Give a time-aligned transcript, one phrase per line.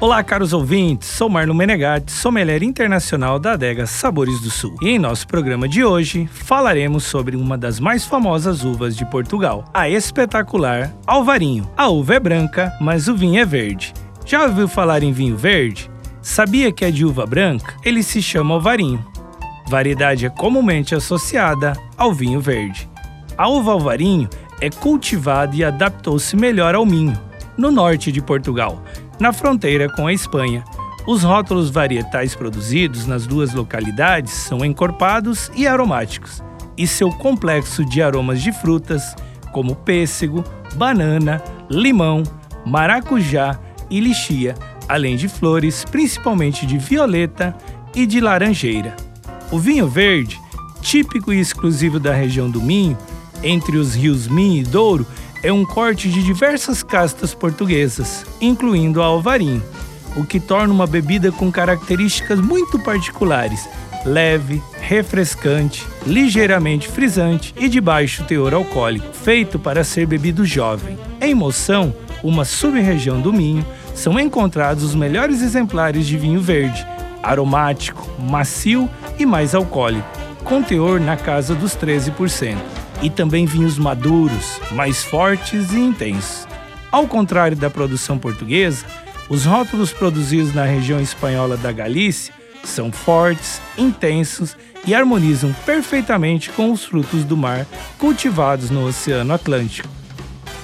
[0.00, 1.08] Olá, caros ouvintes.
[1.08, 4.76] Sou Marlon Menegatti, sommelier internacional da adega Sabores do Sul.
[4.80, 9.64] E em nosso programa de hoje falaremos sobre uma das mais famosas uvas de Portugal,
[9.74, 11.68] a espetacular Alvarinho.
[11.76, 13.92] A uva é branca, mas o vinho é verde.
[14.24, 15.90] Já ouviu falar em vinho verde?
[16.22, 17.74] Sabia que é de uva branca?
[17.84, 19.04] Ele se chama Alvarinho.
[19.66, 22.88] Variedade é comumente associada ao vinho verde.
[23.36, 24.28] A uva Alvarinho
[24.60, 27.18] é cultivada e adaptou-se melhor ao minho,
[27.56, 28.80] no norte de Portugal
[29.18, 30.64] na fronteira com a Espanha.
[31.06, 36.42] Os rótulos varietais produzidos nas duas localidades são encorpados e aromáticos,
[36.76, 39.16] e seu complexo de aromas de frutas,
[39.52, 40.44] como pêssego,
[40.74, 42.22] banana, limão,
[42.64, 43.58] maracujá
[43.90, 44.54] e lixia,
[44.88, 47.56] além de flores, principalmente de violeta
[47.94, 48.94] e de laranjeira.
[49.50, 50.38] O vinho verde,
[50.82, 52.96] típico e exclusivo da região do Minho,
[53.42, 55.06] entre os rios Minho e Douro,
[55.42, 59.62] é um corte de diversas castas portuguesas, incluindo a alvarinho,
[60.16, 63.68] o que torna uma bebida com características muito particulares,
[64.04, 70.98] leve, refrescante, ligeiramente frisante e de baixo teor alcoólico, feito para ser bebido jovem.
[71.20, 73.64] Em Moção, uma sub-região do Minho,
[73.94, 76.84] são encontrados os melhores exemplares de vinho verde,
[77.22, 78.88] aromático, macio
[79.18, 80.08] e mais alcoólico,
[80.42, 86.46] com teor na casa dos 13% e também vinhos maduros, mais fortes e intensos.
[86.90, 88.84] Ao contrário da produção portuguesa,
[89.28, 92.32] os rótulos produzidos na região espanhola da Galícia
[92.64, 97.66] são fortes, intensos e harmonizam perfeitamente com os frutos do mar
[97.98, 99.88] cultivados no Oceano Atlântico.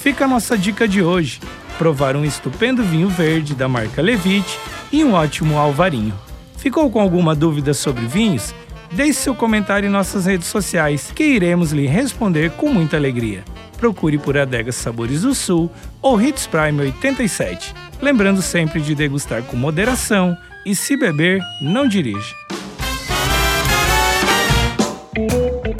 [0.00, 1.40] Fica a nossa dica de hoje:
[1.78, 4.58] provar um estupendo vinho verde da marca Levite
[4.92, 6.14] e um ótimo alvarinho.
[6.56, 8.54] Ficou com alguma dúvida sobre vinhos?
[8.92, 13.44] Deixe seu comentário em nossas redes sociais, que iremos lhe responder com muita alegria.
[13.78, 15.70] Procure por Adegas Sabores do Sul
[16.02, 17.74] ou Hits Prime 87.
[18.02, 20.36] Lembrando sempre de degustar com moderação
[20.66, 22.34] e, se beber, não dirija.